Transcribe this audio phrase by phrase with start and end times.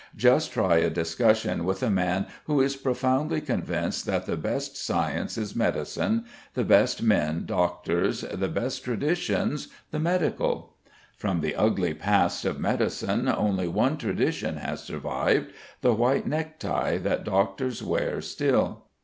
[0.15, 5.37] Just try a discussion with a man who is profoundly convinced that the best science
[5.37, 10.73] is medicine, the best men doctors, the best traditions the medical!
[11.15, 17.23] From the ugly past of medicine only one tradition has survived, the white necktie that
[17.23, 18.85] doctors wear still.